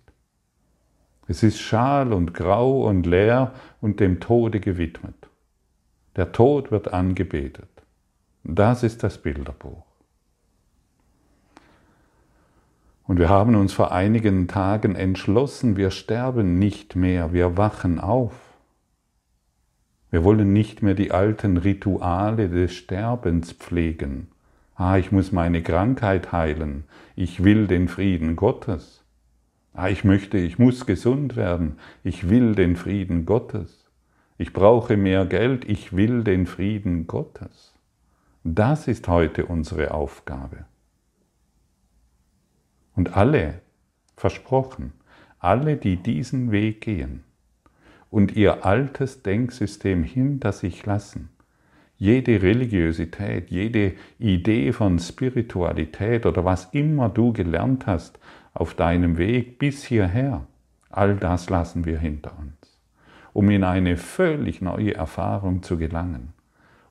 Es 1.29 1.43
ist 1.43 1.59
schal 1.59 2.11
und 2.11 2.33
grau 2.33 2.87
und 2.87 3.05
leer 3.05 3.53
und 3.81 3.99
dem 3.99 4.19
Tode 4.19 4.59
gewidmet. 4.59 5.29
Der 6.15 6.31
Tod 6.31 6.71
wird 6.71 6.91
angebetet. 6.91 7.69
Das 8.43 8.81
ist 8.81 9.03
das 9.03 9.19
Bilderbuch. 9.19 9.85
Und 13.05 13.19
wir 13.19 13.29
haben 13.29 13.55
uns 13.55 13.73
vor 13.73 13.91
einigen 13.91 14.47
Tagen 14.47 14.95
entschlossen, 14.95 15.77
wir 15.77 15.91
sterben 15.91 16.57
nicht 16.57 16.95
mehr, 16.95 17.31
wir 17.31 17.57
wachen 17.57 17.99
auf. 17.99 18.33
Wir 20.09 20.23
wollen 20.23 20.51
nicht 20.51 20.81
mehr 20.81 20.95
die 20.95 21.11
alten 21.11 21.57
Rituale 21.57 22.49
des 22.49 22.73
Sterbens 22.73 23.51
pflegen. 23.51 24.29
Ah, 24.73 24.97
ich 24.97 25.11
muss 25.11 25.31
meine 25.31 25.61
Krankheit 25.61 26.31
heilen. 26.31 26.85
Ich 27.15 27.43
will 27.43 27.67
den 27.67 27.87
Frieden 27.87 28.35
Gottes. 28.35 28.98
Ah, 29.73 29.89
ich 29.89 30.03
möchte, 30.03 30.37
ich 30.37 30.59
muss 30.59 30.85
gesund 30.85 31.35
werden. 31.35 31.77
Ich 32.03 32.29
will 32.29 32.55
den 32.55 32.75
Frieden 32.75 33.25
Gottes. 33.25 33.85
Ich 34.37 34.53
brauche 34.53 34.97
mehr 34.97 35.25
Geld. 35.25 35.65
Ich 35.69 35.95
will 35.95 36.23
den 36.23 36.47
Frieden 36.47 37.07
Gottes. 37.07 37.73
Das 38.43 38.87
ist 38.87 39.07
heute 39.07 39.45
unsere 39.45 39.93
Aufgabe. 39.93 40.65
Und 42.95 43.15
alle, 43.15 43.61
versprochen, 44.15 44.93
alle, 45.39 45.77
die 45.77 45.97
diesen 45.97 46.51
Weg 46.51 46.81
gehen, 46.81 47.23
und 48.09 48.35
ihr 48.35 48.65
altes 48.65 49.21
Denksystem 49.21 50.03
hinter 50.03 50.51
sich 50.51 50.85
lassen. 50.85 51.29
Jede 51.97 52.41
Religiosität, 52.41 53.51
jede 53.51 53.93
Idee 54.17 54.71
von 54.71 54.99
Spiritualität 54.99 56.25
oder 56.25 56.45
was 56.45 56.69
immer 56.71 57.09
du 57.09 57.33
gelernt 57.33 57.85
hast 57.87 58.19
auf 58.53 58.73
deinem 58.73 59.17
Weg 59.17 59.59
bis 59.59 59.83
hierher, 59.83 60.45
all 60.89 61.15
das 61.15 61.49
lassen 61.49 61.85
wir 61.85 61.99
hinter 61.99 62.37
uns, 62.39 62.79
um 63.33 63.49
in 63.49 63.63
eine 63.63 63.97
völlig 63.97 64.61
neue 64.61 64.95
Erfahrung 64.95 65.63
zu 65.63 65.77
gelangen, 65.77 66.33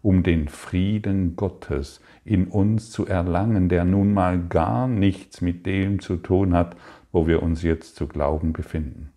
um 0.02 0.22
den 0.22 0.48
Frieden 0.48 1.36
Gottes 1.36 2.00
in 2.24 2.46
uns 2.46 2.90
zu 2.90 3.06
erlangen, 3.06 3.68
der 3.68 3.84
nun 3.84 4.14
mal 4.14 4.38
gar 4.38 4.86
nichts 4.86 5.40
mit 5.40 5.66
dem 5.66 6.00
zu 6.00 6.16
tun 6.16 6.54
hat, 6.54 6.76
wo 7.12 7.26
wir 7.26 7.42
uns 7.42 7.62
jetzt 7.62 7.96
zu 7.96 8.06
glauben 8.06 8.52
befinden. 8.52 9.12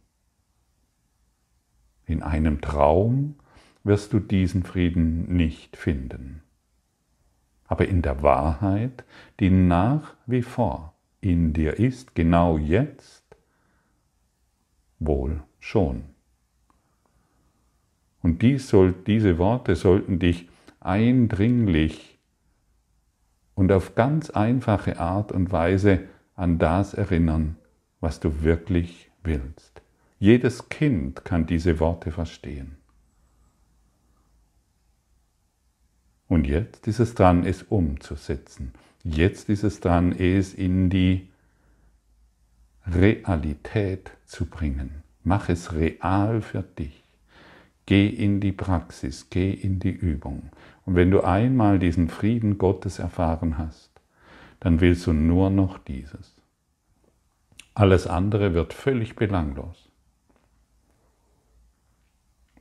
In 2.05 2.23
einem 2.23 2.61
Traum 2.61 3.35
wirst 3.83 4.13
du 4.13 4.19
diesen 4.19 4.63
Frieden 4.63 5.33
nicht 5.35 5.77
finden. 5.77 6.41
Aber 7.67 7.87
in 7.87 8.01
der 8.01 8.21
Wahrheit, 8.21 9.05
die 9.39 9.49
nach 9.49 10.15
wie 10.25 10.41
vor 10.41 10.90
in 11.21 11.53
dir 11.53 11.79
ist, 11.79 12.15
genau 12.15 12.57
jetzt, 12.57 13.23
wohl 14.99 15.41
schon. 15.59 16.03
Und 18.21 18.41
dies 18.41 18.67
soll, 18.67 18.93
diese 18.93 19.37
Worte 19.37 19.75
sollten 19.75 20.19
dich 20.19 20.49
eindringlich 20.79 22.19
und 23.55 23.71
auf 23.71 23.95
ganz 23.95 24.29
einfache 24.29 24.99
Art 24.99 25.31
und 25.31 25.51
Weise 25.51 26.07
an 26.35 26.59
das 26.59 26.93
erinnern, 26.93 27.57
was 27.99 28.19
du 28.19 28.41
wirklich 28.43 29.11
willst. 29.23 29.81
Jedes 30.19 30.69
Kind 30.69 31.25
kann 31.25 31.45
diese 31.45 31.79
Worte 31.79 32.11
verstehen. 32.11 32.77
Und 36.31 36.47
jetzt 36.47 36.87
ist 36.87 36.99
es 37.01 37.13
dran, 37.13 37.45
es 37.45 37.61
umzusetzen. 37.61 38.71
Jetzt 39.03 39.49
ist 39.49 39.65
es 39.65 39.81
dran, 39.81 40.13
es 40.13 40.53
in 40.53 40.89
die 40.89 41.27
Realität 42.87 44.11
zu 44.23 44.45
bringen. 44.45 45.03
Mach 45.25 45.49
es 45.49 45.73
real 45.73 46.41
für 46.41 46.61
dich. 46.63 47.03
Geh 47.85 48.07
in 48.07 48.39
die 48.39 48.53
Praxis, 48.53 49.27
geh 49.29 49.51
in 49.51 49.79
die 49.79 49.91
Übung. 49.91 50.51
Und 50.85 50.95
wenn 50.95 51.11
du 51.11 51.19
einmal 51.19 51.79
diesen 51.79 52.07
Frieden 52.07 52.57
Gottes 52.57 52.99
erfahren 52.99 53.57
hast, 53.57 53.91
dann 54.61 54.79
willst 54.79 55.07
du 55.07 55.11
nur 55.11 55.49
noch 55.49 55.79
dieses. 55.79 56.37
Alles 57.73 58.07
andere 58.07 58.53
wird 58.53 58.73
völlig 58.73 59.17
belanglos. 59.17 59.89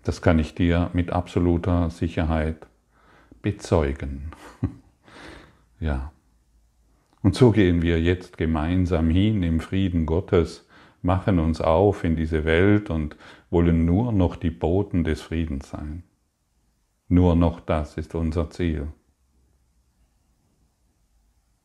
Das 0.03 0.23
kann 0.23 0.41
ich 0.41 0.57
dir 0.57 0.91
mit 0.93 1.11
absoluter 1.11 1.91
Sicherheit 1.91 2.67
bezeugen. 3.43 4.31
ja. 5.81 6.13
Und 7.23 7.35
so 7.35 7.51
gehen 7.51 7.83
wir 7.83 8.01
jetzt 8.01 8.39
gemeinsam 8.39 9.11
hin 9.11 9.43
im 9.43 9.61
Frieden 9.61 10.07
Gottes, 10.07 10.67
machen 11.03 11.39
uns 11.39 11.61
auf 11.61 12.05
in 12.05 12.17
diese 12.17 12.45
Welt 12.45 12.91
und 12.91 13.17
wollen 13.51 13.85
nur 13.85 14.13
noch 14.13 14.37
die 14.37 14.51
Boten 14.51 15.05
des 15.05 15.21
Friedens 15.21 15.71
sein. 15.71 16.03
Nur 17.09 17.35
noch 17.37 17.61
das 17.61 17.97
ist 17.97 18.15
unser 18.15 18.51
Ziel. 18.51 18.89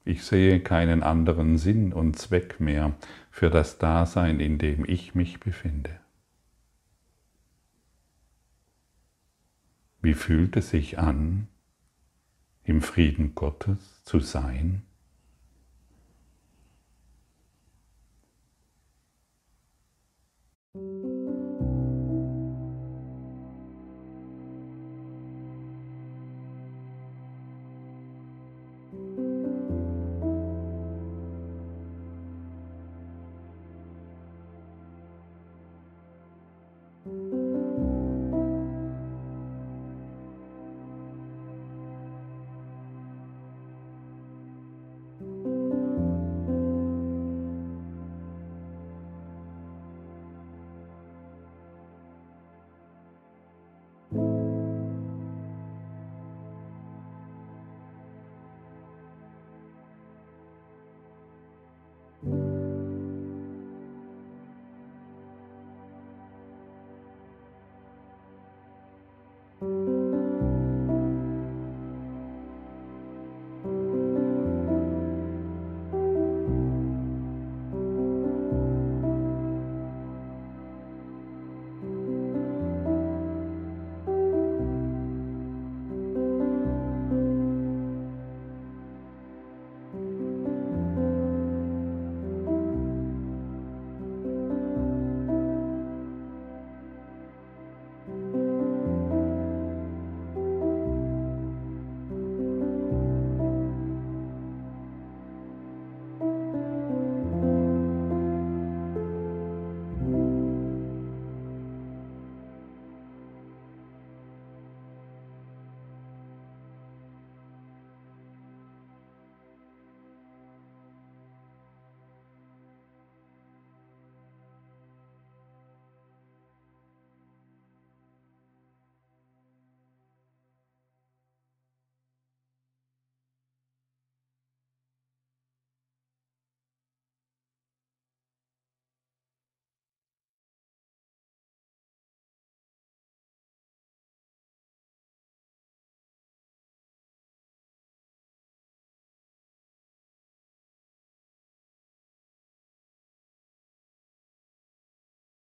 Ich 0.03 0.23
sehe 0.23 0.59
keinen 0.59 1.03
anderen 1.03 1.57
Sinn 1.57 1.91
und 1.91 2.17
Zweck 2.17 2.59
mehr 2.59 2.93
für 3.31 3.49
das 3.49 3.79
Dasein, 3.79 4.39
in 4.39 4.59
dem 4.59 4.85
ich 4.85 5.15
mich 5.15 5.39
befinde. 5.39 5.99
Wie 10.01 10.13
fühlt 10.13 10.55
es 10.57 10.69
sich 10.69 10.99
an, 10.99 11.47
im 12.65 12.81
Frieden 12.81 13.35
Gottes 13.35 14.03
zu 14.03 14.19
sein? 14.19 14.83
Musik 20.73 21.14